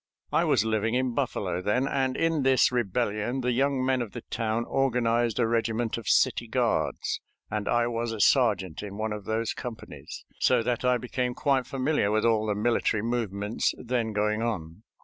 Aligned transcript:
I 0.31 0.45
was 0.45 0.65
living 0.65 0.95
in 0.95 1.13
Buffalo 1.13 1.61
then, 1.61 1.87
and 1.87 2.17
in 2.17 2.41
this 2.41 2.71
rebellion 2.71 3.41
the 3.41 3.51
young 3.51 3.85
men 3.85 4.01
of 4.01 4.13
the 4.13 4.23
town 4.31 4.65
organized 4.65 5.37
a 5.37 5.45
regiment 5.47 5.95
of 5.95 6.07
city 6.07 6.47
guards, 6.47 7.21
and 7.51 7.67
I 7.67 7.85
was 7.85 8.11
a 8.11 8.19
sergeant 8.19 8.81
in 8.81 8.97
one 8.97 9.13
of 9.13 9.25
those 9.25 9.53
companies, 9.53 10.25
so 10.39 10.63
that 10.63 10.83
I 10.83 10.97
became 10.97 11.35
quite 11.35 11.67
familiar 11.67 12.09
with 12.09 12.25
all 12.25 12.47
the 12.47 12.55
military 12.55 13.03
movements 13.03 13.75
then 13.77 14.11
going 14.11 14.41
on. 14.41 14.81